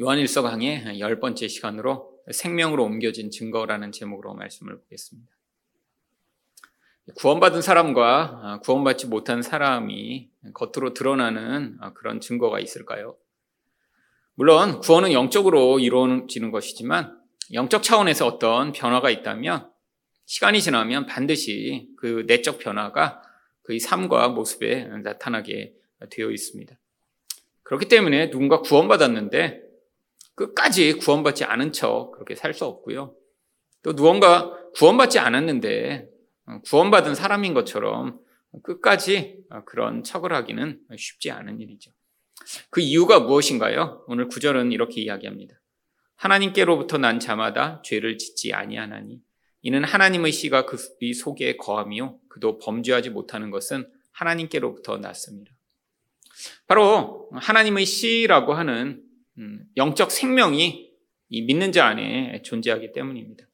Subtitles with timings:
[0.00, 5.30] 요한일서 강의 열 번째 시간으로 생명으로 옮겨진 증거라는 제목으로 말씀을 보겠습니다.
[7.16, 13.16] 구원받은 사람과 구원받지 못한 사람이 겉으로 드러나는 그런 증거가 있을까요?
[14.34, 17.20] 물론 구원은 영적으로 이루어지는 것이지만
[17.52, 19.70] 영적 차원에서 어떤 변화가 있다면
[20.24, 23.20] 시간이 지나면 반드시 그 내적 변화가
[23.62, 25.74] 그의 삶과 모습에 나타나게
[26.08, 26.74] 되어 있습니다.
[27.62, 29.61] 그렇기 때문에 누군가 구원받았는데
[30.42, 33.14] 끝까지 구원받지 않은 척 그렇게 살 수 없고요.
[33.82, 36.08] 또 누군가 구원받지 않았는데
[36.64, 38.18] 구원받은 사람인 것처럼
[38.62, 41.92] 끝까지 그런 척을 하기는 쉽지 않은 일이죠.
[42.70, 44.04] 그 이유가 무엇인가요?
[44.08, 45.54] 오늘 구절은 이렇게 이야기합니다.
[46.16, 49.20] 하나님께로부터 난 자마다 죄를 짓지 아니하나니
[49.62, 55.52] 이는 하나님의 씨가 그의 속에 거함이요 그도 범죄하지 못하는 것은 하나님께로부터 났습니다.
[56.66, 59.11] 바로 하나님의 씨라고 하는 음,
[59.76, 60.90] 영적 생명이
[61.28, 63.46] 믿는 자 안에 존재하기 때문입니다.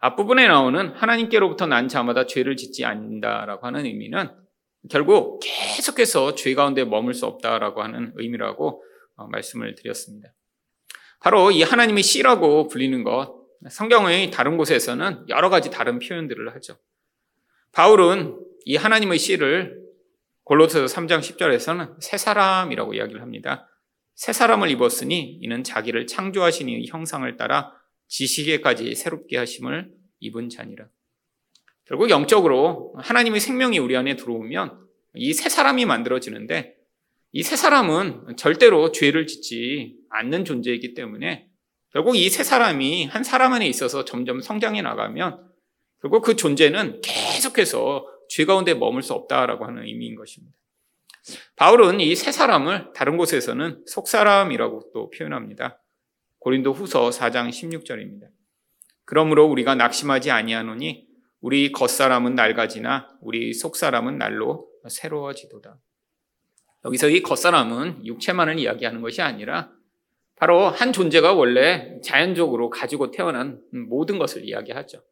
[0.00, 4.30] 앞부분에 나오는 하나님께로부터 난 자마다 죄를 짓지 않는다라고 하는 의미는
[4.90, 8.82] 결국 계속해서 죄 가운데 머물 수 없다라고 하는 의미라고
[9.16, 10.32] 어, 말씀을 드렸습니다.
[11.20, 13.36] 바로 이 하나님의 씨라고 불리는 것,
[13.68, 16.78] 성경의 다른 곳에서는 여러 가지 다른 표현들을 하죠.
[17.72, 19.82] 바울은 이 하나님의 씨를
[20.44, 23.68] 골로새서 3장 10절에서는 새 사람이라고 이야기를 합니다.
[24.18, 27.72] 새 사람을 입었으니 이는 자기를 창조하신 이 형상을 따라
[28.08, 30.88] 지식에까지 새롭게 하심을 입은 자니라.
[31.84, 34.76] 결국 영적으로 하나님의 생명이 우리 안에 들어오면
[35.14, 36.74] 이 새 사람이 만들어지는데
[37.30, 41.46] 이 새 사람은 절대로 죄를 짓지 않는 존재이기 때문에
[41.92, 45.48] 결국 이 새 사람이 한 사람 안에 있어서 점점 성장해 나가면
[46.02, 50.56] 결국 그 존재는 계속해서 죄 가운데 머물 수 없다라고 하는 의미인 것입니다.
[51.56, 55.82] 바울은 이 세 사람을 다른 곳에서는 속사람이라고 또 표현합니다.
[56.40, 58.28] 고린도 후서 4장 16절입니다.
[59.04, 61.06] 그러므로 우리가 낙심하지 아니하노니
[61.40, 65.78] 우리 겉사람은 낡아지나 우리 속사람은 날로 새로워지도다.
[66.84, 69.70] 여기서 이 겉사람은 육체만을 이야기하는 것이 아니라
[70.36, 75.02] 바로 한 존재가 원래 자연적으로 가지고 태어난 모든 것을 이야기하죠.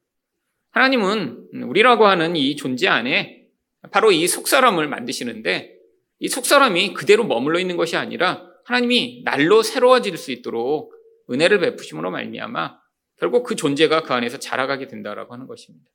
[0.71, 3.47] 하나님은 우리라고 하는 이 존재 안에
[3.91, 5.76] 바로 이 속사람을 만드시는데
[6.19, 10.93] 이 속사람이 그대로 머물러 있는 것이 아니라 하나님이 날로 새로워질 수 있도록
[11.31, 12.79] 은혜를 베푸심으로 말미암아
[13.19, 15.91] 결국 그 존재가 그 안에서 자라가게 된다라고 하는 것입니다.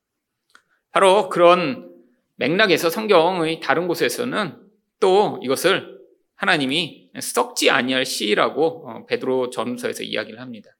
[0.91, 1.91] 바로 그런
[2.35, 4.57] 맥락에서 성경의 다른 곳에서는
[4.99, 5.99] 또 이것을
[6.35, 10.71] 하나님이 썩지 아니할 씨라고 어, 베드로 전서에서 이야기를 합니다.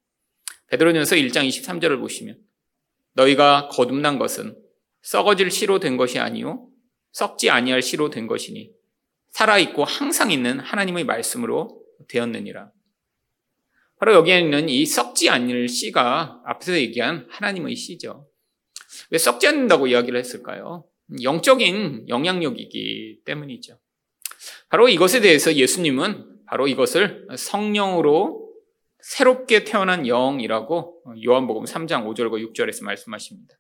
[0.68, 2.38] 베드로전서 1장 23절을 보시면
[3.14, 4.58] 너희가 거듭난 것은
[5.02, 6.68] 썩어질 씨로 된 것이 아니요
[7.12, 8.72] 썩지 아니할 씨로 된 것이니
[9.32, 12.72] 살아있고 항상 있는 하나님의 말씀으로 되었느니라.
[13.98, 18.28] 바로 여기에 있는 이 썩지 않을 씨가 앞에서 얘기한 하나님의 씨죠.
[19.12, 20.86] 왜 썩지 않는다고 이야기를 했을까요?
[21.22, 23.78] 영적인 영향력이기 때문이죠.
[24.70, 28.50] 바로 이것에 대해서 예수님은 바로 이것을 성령으로
[29.02, 33.56] 새롭게 태어난 영이라고 요한복음 3장 5절과 6절에서 말씀하십니다.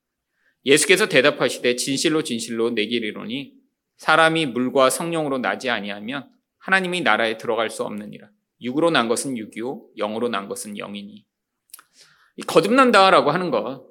[0.65, 3.60] 예수께서 대답하시되 진실로 진실로 내게 이르노니
[4.01, 8.29] 사람이 물과 성령으로 나지 아니하면 하나님이 나라에 들어갈 수 없느니라.
[8.59, 11.23] 육으로 난 것은 육이요, 영으로 난 것은 영이니.
[12.37, 13.85] 이 거듭난다라고 하는 것.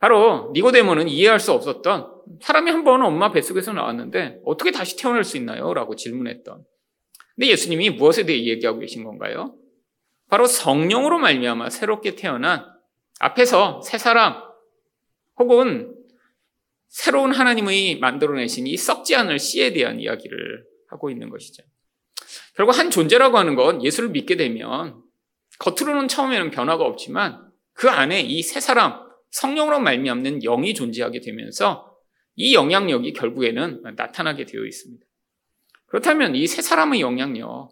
[0.00, 5.36] 바로 니고데모는 이해할 수 없었던 사람이 한 번 엄마 뱃속에서 나왔는데 어떻게 다시 태어날 수
[5.36, 5.72] 있나요?
[5.74, 6.64] 라고 질문했던.
[7.36, 9.54] 근데 예수님이 무엇에 대해 얘기하고 계신 건가요?
[10.28, 12.66] 바로 성령으로 말미암아 새롭게 태어난
[13.20, 14.42] 앞에서 새 사람
[15.38, 15.94] 혹은
[16.94, 21.64] 새로운 하나님의 만들어내신 이 썩지 않을 씨에 대한 이야기를 하고 있는 것이죠.
[22.54, 25.02] 결국 한 존재라고 하는 건 예수를 믿게 되면
[25.58, 29.00] 겉으로는 처음에는 변화가 없지만 그 안에 이새 사람,
[29.32, 31.98] 성령으로 말미암는 영이 존재하게 되면서
[32.36, 35.04] 이 영향력이 결국에는 나타나게 되어 있습니다.
[35.86, 37.70] 그렇다면 이새 사람의 영향력,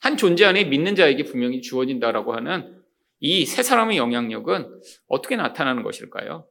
[0.00, 2.80] 한 존재 안에 믿는 자에게 분명히 주어진다라고 하는
[3.20, 6.46] 이새 사람의 영향력은 어떻게 나타나는 것일까요?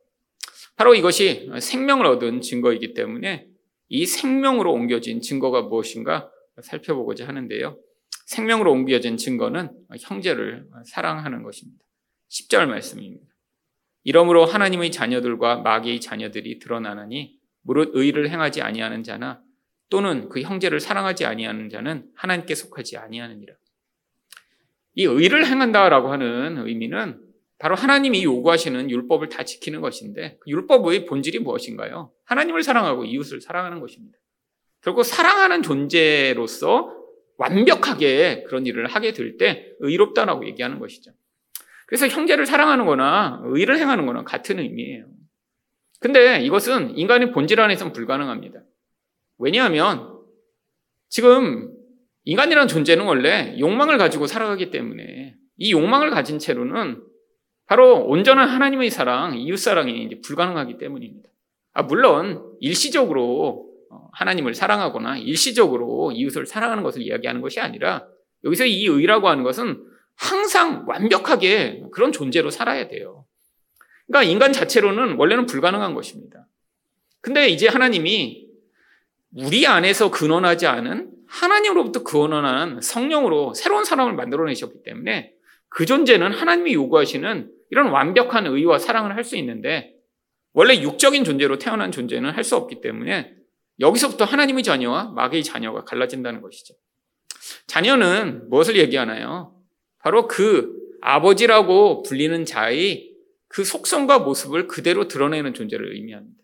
[0.75, 3.47] 바로 이것이 생명을 얻은 증거이기 때문에
[3.89, 6.31] 이 생명으로 옮겨진 증거가 무엇인가
[6.61, 7.77] 살펴보고자 하는데요.
[8.25, 9.69] 생명으로 옮겨진 증거는
[9.99, 11.83] 형제를 사랑하는 것입니다.
[12.29, 13.25] 10절 말씀입니다.
[14.03, 19.41] 이러므로 하나님의 자녀들과 마귀의 자녀들이 드러나느니 무릇 의를 행하지 아니하는 자나
[19.89, 23.53] 또는 그 형제를 사랑하지 아니하는 자는 하나님께 속하지 아니하느니라.
[24.95, 27.21] 이 의를 행한다라고 하는 의미는
[27.61, 32.11] 바로 하나님이 요구하시는 율법을 다 지키는 것인데 그 율법의 본질이 무엇인가요?
[32.25, 34.17] 하나님을 사랑하고 이웃을 사랑하는 것입니다.
[34.81, 36.97] 결국 사랑하는 존재로서
[37.37, 41.11] 완벽하게 그런 일을 하게 될 때 의롭다라고 얘기하는 것이죠.
[41.85, 45.05] 그래서 형제를 사랑하는 거나 의를 행하는 거나 같은 의미예요.
[45.99, 48.59] 근데 이것은 인간의 본질 안에서는 불가능합니다.
[49.37, 50.17] 왜냐하면
[51.09, 51.71] 지금
[52.23, 57.10] 인간이라는 존재는 원래 욕망을 가지고 살아가기 때문에 이 욕망을 가진 채로는
[57.71, 61.29] 바로 온전한 하나님의 사랑, 이웃 사랑이 이제 불가능하기 때문입니다.
[61.71, 68.05] 아, 물론 일시적으로 어, 하나님을 사랑하거나 일시적으로 이웃을 사랑하는 것을 이야기하는 것이 아니라
[68.43, 69.81] 여기서 이 의라고 하는 것은
[70.17, 73.23] 항상 완벽하게 그런 존재로 살아야 돼요.
[74.05, 76.45] 그러니까 인간 자체로는 원래는 불가능한 것입니다.
[77.21, 78.49] 근데 이제 하나님이
[79.37, 85.31] 우리 안에서 근원하지 않은 하나님으로부터 근원한 성령으로 새로운 사람을 만들어내셨기 때문에
[85.69, 89.95] 그 존재는 하나님이 요구하시는 이런 완벽한 의와 사랑을 할 수 있는데
[90.53, 93.33] 원래 육적인 존재로 태어난 존재는 할 수 없기 때문에
[93.79, 96.75] 여기서부터 하나님의 자녀와 마귀의 자녀가 갈라진다는 것이죠.
[97.67, 99.55] 자녀는 무엇을 얘기하나요?
[99.99, 103.11] 바로 그 아버지라고 불리는 자의
[103.47, 106.41] 그 속성과 모습을 그대로 드러내는 존재를 의미합니다.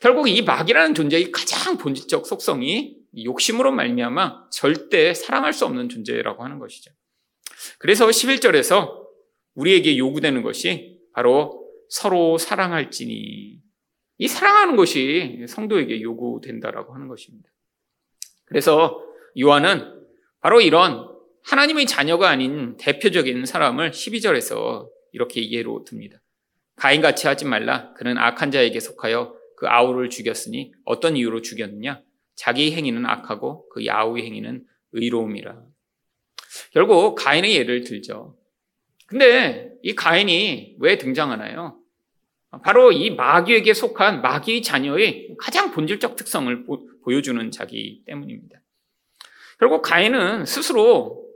[0.00, 6.58] 결국 이 마귀라는 존재의 가장 본질적 속성이 욕심으로 말미암아 절대 사랑할 수 없는 존재라고 하는
[6.58, 6.90] 것이죠.
[7.78, 9.09] 그래서 11절에서
[9.54, 13.60] 우리에게 요구되는 것이 바로 서로 사랑할지니
[14.18, 17.48] 이 사랑하는 것이 성도에게 요구된다라고 하는 것입니다.
[18.44, 19.02] 그래서
[19.38, 20.00] 요한은
[20.40, 21.08] 바로 이런
[21.44, 26.20] 하나님의 자녀가 아닌 대표적인 사람을 12절에서 이렇게 예로 듭니다.
[26.76, 27.92] 가인같이 하지 말라.
[27.94, 32.02] 그는 악한 자에게 속하여 그 아우를 죽였으니 어떤 이유로 죽였느냐?
[32.34, 35.62] 자기 행위는 악하고 그 야우의 행위는 의로움이라.
[36.72, 38.36] 결국 가인의 예를 들죠.
[39.10, 41.76] 근데 이 가인이 왜 등장하나요?
[42.62, 48.60] 바로 이 마귀에게 속한 마귀의 자녀의 가장 본질적 특성을 보, 여주는 자기 때문입니다.
[49.58, 51.26] 결국 가인은 스스로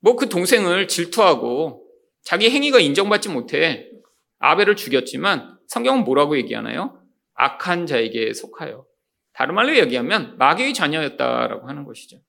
[0.00, 1.84] 뭐 그 동생을 질투하고
[2.22, 3.90] 자기 행위가 인정받지 못해
[4.38, 7.02] 아벨을 죽였지만 성경은 뭐라고 얘기하나요?
[7.34, 8.86] 악한 자에게 속하여.
[9.34, 12.20] 다른 말로 얘기하면 마귀의 자녀였다라고 하는 것이죠.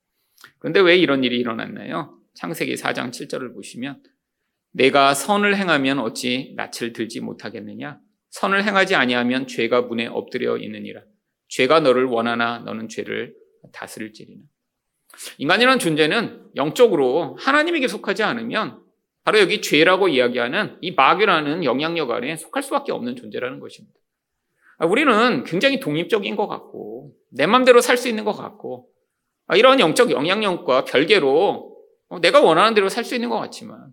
[0.60, 2.20] 그런데 왜 이런 일이 일어났나요?
[2.34, 4.04] 창세기 4장 7절을 보시면
[4.72, 8.00] 내가 선을 행하면 어찌 낯을 들지 못하겠느냐?
[8.30, 11.02] 선을 행하지 아니하면 죄가 문에 엎드려 있느니라.
[11.48, 13.34] 죄가 너를 원하나 너는 죄를
[13.74, 14.42] 다스릴지리나.
[15.40, 18.82] 인간이라는 존재는 영적으로 하나님에게 속하지 않으면
[19.24, 23.98] 바로 여기 죄라고 이야기하는 이 마귀라는 영향력 아래 속할 수밖에 없는 존재라는 것입니다.
[24.78, 28.90] 아, 우리는 굉장히 독립적인 것 같고 내 맘대로 살 수 있는 것 같고
[29.48, 31.76] 아, 이러한 영적 영향력과 별개로
[32.10, 33.92] 어, 내가 원하는 대로 살 수 있는 것 같지만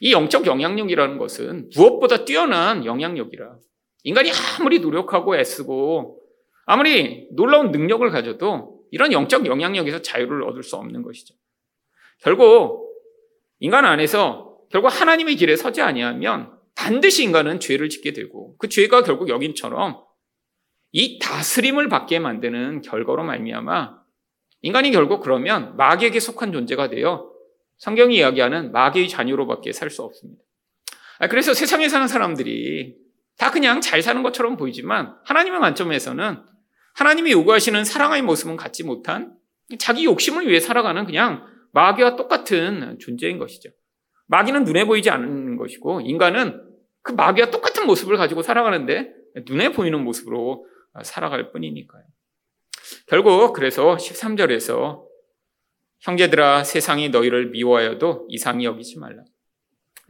[0.00, 3.56] 이 영적 영향력이라는 것은 무엇보다 뛰어난 영향력이라.
[4.04, 6.20] 인간이 아무리 노력하고 애쓰고
[6.66, 11.34] 아무리 놀라운 능력을 가져도 이런 영적 영향력에서 자유를 얻을 수 없는 것이죠.
[12.22, 12.90] 결국
[13.58, 19.28] 인간 안에서 결국 하나님의 길에 서지 아니하면 반드시 인간은 죄를 짓게 되고 그 죄가 결국
[19.28, 20.02] 여긴처럼
[20.92, 24.00] 이 다스림을 받게 만드는 결과로 말미암아
[24.62, 27.29] 인간이 결국 그러면 마귀에게 속한 존재가 되어
[27.80, 30.42] 성경이 이야기하는 마귀의 자녀로밖에 살 수 없습니다.
[31.18, 32.94] 아, 그래서 세상에 사는 사람들이
[33.36, 36.42] 다 그냥 잘 사는 것처럼 보이지만 하나님의 관점에서는
[36.94, 39.34] 하나님이 요구하시는 사랑의 모습은 갖지 못한
[39.78, 43.70] 자기 욕심을 위해 살아가는 그냥 마귀와 똑같은 존재인 것이죠.
[44.26, 46.62] 마귀는 눈에 보이지 않는 것이고 인간은
[47.02, 49.12] 그 마귀와 똑같은 모습을 가지고 살아가는데
[49.48, 50.66] 눈에 보이는 모습으로
[51.02, 52.02] 살아갈 뿐이니까요.
[53.06, 55.09] 결국 그래서 13절에서
[56.00, 59.22] 형제들아 세상이 너희를 미워하여도 이상히 여기지 말라.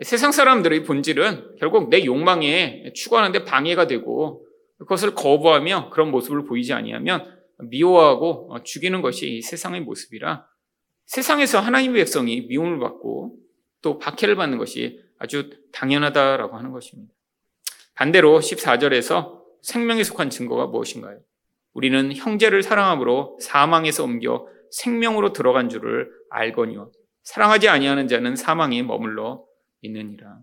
[0.02, 4.47] 세상 사람들의 본질은 결국 내 욕망에 추구하는데 방해가 되고
[4.78, 10.47] 그것을 거부하며 그런 모습을 보이지 아니하면 미워하고 죽이는 것이 세상의 모습이라
[11.04, 13.37] 세상에서 하나님의 백성이 미움을 받고
[13.82, 17.12] 또 박해를 받는 것이 아주 당연하다라고 하는 것입니다.
[17.94, 21.18] 반대로 14절에서 생명에 속한 증거가 무엇인가요?
[21.75, 26.88] 우리는 형제를 사랑함으로 사망에서 옮겨 생명으로 들어간 줄을 알거니와
[27.22, 29.44] 사랑하지 아니하는 자는 사망에 머물러
[29.82, 30.38] 있느니라.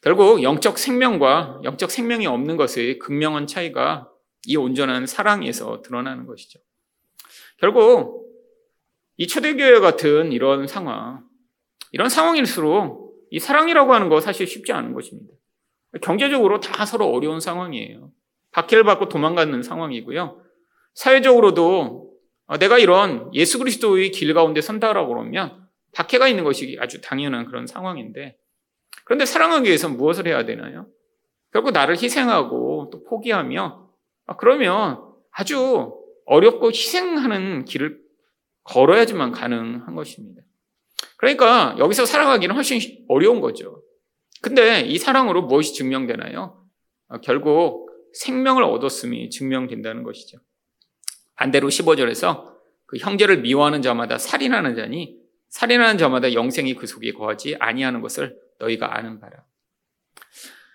[0.00, 4.10] 결국 영적 생명과 영적 생명이 없는 것의 극명한 차이가
[4.46, 6.60] 이 온전한 사랑에서 드러나는 것이죠.
[7.58, 8.26] 결국
[9.16, 11.24] 이 초대교회 같은 이런 상황,
[11.92, 15.32] 이런 상황일수록 이 사랑이라고 하는 거 사실 쉽지 않은 것입니다.
[16.02, 18.10] 경제적으로 다 서로 어려운 상황이에요.
[18.52, 20.42] 박해를 받고 도망가는 상황이고요.
[20.94, 22.05] 사회적으로도 어,
[22.58, 28.36] 내가 이런 예수 그리스도의 길 가운데 선다라고 그러면 박해가 있는 것이 아주 당연한 그런 상황인데
[29.04, 30.86] 그런데 사랑하기 위해서 무엇을 해야 되나요?
[31.52, 33.88] 결국 나를 희생하고 또 포기하며
[34.26, 35.00] 아, 그러면
[35.30, 35.94] 아주
[36.26, 38.00] 어렵고 희생하는 길을
[38.64, 40.42] 걸어야지만 가능한 것입니다.
[41.16, 43.82] 그러니까 여기서 살아가기는 훨씬 어려운 거죠.
[44.42, 46.62] 근데 이 사랑으로 무엇이 증명되나요?
[47.08, 50.38] 아, 결국 생명을 얻었음이 증명된다는 것이죠.
[51.36, 55.16] 반대로 15절에서 그 형제를 미워하는 자마다 살인하는 자니
[55.48, 59.44] 살인하는 자마다 영생이 그 속에 거하지 아니하는 것을 너희가 아는 바라.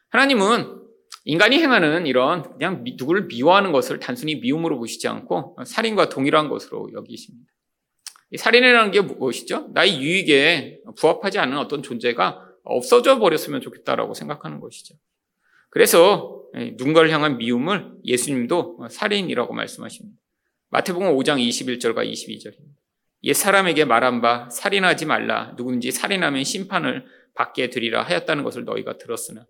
[0.09, 0.81] 하나님은
[1.25, 7.51] 인간이 행하는 이런 그냥 누구를 미워하는 것을 단순히 미움으로 보시지 않고 살인과 동일한 것으로 여기십니다.
[8.31, 9.69] 이 살인이라는 게 무엇이죠?
[9.73, 14.95] 나의 유익에 부합하지 않는 어떤 존재가 없어져 버렸으면 좋겠다라고 생각하는 것이죠.
[15.69, 20.17] 그래서 누군가를 향한 미움을 예수님도 살인이라고 말씀하십니다.
[20.71, 22.79] 마태복음 5장 21절과 22절입니다.
[23.23, 29.45] 옛 사람에게 말한 바 살인하지 말라 누군지 살인하면 심판을 받게 되리라 하였다는 것을 너희가 들었으나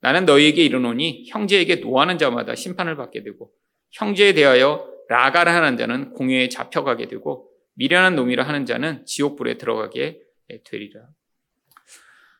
[0.00, 3.52] 나는 너희에게 이르노니 형제에게 노하는 자마다 심판을 받게 되고
[3.90, 10.20] 형제에 대하여 라가라 하는 자는 공회에 잡혀가게 되고 미련한 놈이라 하는 자는 지옥불에 들어가게
[10.64, 11.06] 되리라.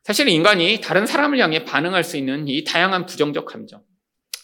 [0.04, 3.82] 사실 인간이 다른 사람을 향해 반응할 수 있는 이 다양한 부정적 감정.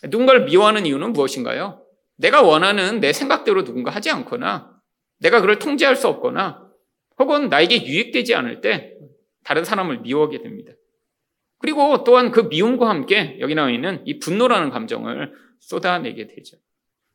[0.05, 1.88] 누군가를 미워하는 이유는 무엇인가요?
[2.19, 4.71] 내가 원하는 내 생각대로 누군가 하지 않거나
[5.21, 6.69] 내가 그를 통제할 수 없거나
[7.19, 8.95] 혹은 나에게 유익되지 않을 때
[9.45, 10.73] 다른 사람을 미워하게 됩니다.
[11.59, 16.57] 그리고 또한 그 미움과 함께 여기 나와 있는 이 분노라는 감정을 쏟아내게 되죠.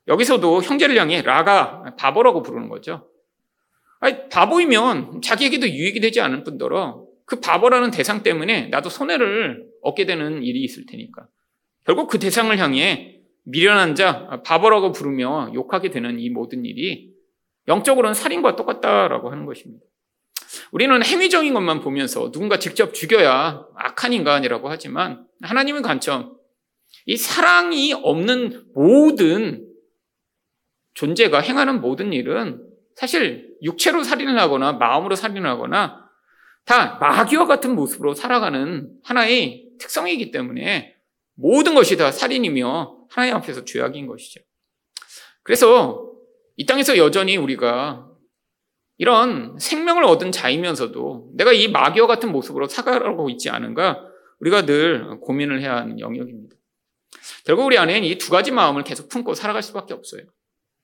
[0.07, 3.09] 여기서도 형제를 향해 라가 바보라고 부르는 거죠.
[3.99, 10.43] 아니, 바보이면 자기에게도 유익이 되지 않을 뿐더러 그 바보라는 대상 때문에 나도 손해를 얻게 되는
[10.43, 11.27] 일이 있을 테니까.
[11.85, 13.12] 결국 그 대상을 향해
[13.43, 17.11] 미련한 자, 바보라고 부르며 욕하게 되는 이 모든 일이
[17.67, 19.85] 영적으로는 살인과 똑같다라고 하는 것입니다.
[20.71, 26.35] 우리는 행위적인 것만 보면서 누군가 직접 죽여야 악한 인간이라고 하지만 하나님의 관점,
[27.05, 29.67] 이 사랑이 없는 모든
[30.93, 32.63] 존재가 행하는 모든 일은
[32.95, 36.03] 사실 육체로 살인을 하거나 마음으로 살인을 하거나
[36.65, 40.95] 다 마귀와 같은 모습으로 살아가는 하나의 특성이기 때문에
[41.35, 44.41] 모든 것이 다 살인이며 하나님 앞에서 죄악인 것이죠.
[45.43, 46.11] 그래서
[46.55, 48.09] 이 땅에서 여전히 우리가
[48.97, 54.05] 이런 생명을 얻은 자이면서도 내가 이 마귀와 같은 모습으로 살아가고 있지 않은가
[54.39, 56.55] 우리가 늘 고민을 해야 하는 영역입니다.
[57.45, 60.21] 결국 우리 안에는 이 두 가지 마음을 계속 품고 살아갈 수밖에 없어요.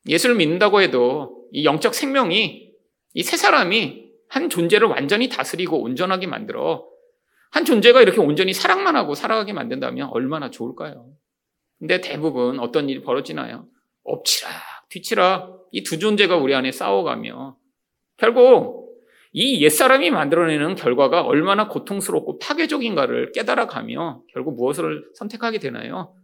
[0.08, 2.70] 예수를 믿는다고 해도 이 영적 생명이
[3.16, 6.86] 이 세 사람이 한 존재를 완전히 다스리고 온전하게 만들어
[7.52, 11.08] 한 존재가 이렇게 온전히 사랑만 하고 살아가게 만든다면 얼마나 좋을까요?
[11.80, 13.66] 근데 대부분 어떤 일이 벌어지나요?
[14.04, 14.52] 엎치락
[14.90, 17.56] 뒤치락 이 두 존재가 우리 안에 싸워가며
[18.18, 18.98] 결국
[19.32, 26.16] 이 옛사람이 만들어내는 결과가 얼마나 고통스럽고 파괴적인가를 깨달아가며 결국 무엇을 선택하게 되나요?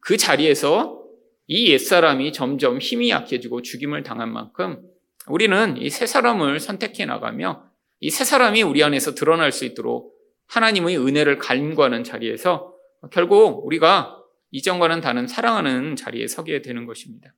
[0.00, 1.02] 그 자리에서
[1.48, 4.80] 이 옛사람이 점점 힘이 약해지고 죽임을 당한 만큼
[5.28, 7.64] 우리는 이 새 사람을 선택해 나가며
[8.00, 10.14] 이 새 사람이 우리 안에서 드러날 수 있도록
[10.46, 12.72] 하나님의 은혜를 간과하는 자리에서
[13.10, 14.17] 결국 우리가
[14.50, 17.34] 이전과는 다른 사랑하는 자리에 서게 되는 것입니다.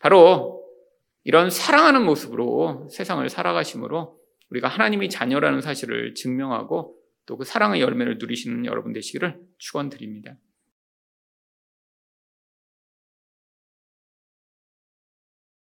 [0.00, 0.62] 바로
[1.24, 4.18] 이런 사랑하는 모습으로 세상을 살아가심으로
[4.50, 10.36] 우리가 하나님의 자녀라는 사실을 증명하고 또 그 사랑의 열매를 누리시는 여러분 되시기를 축원드립니다.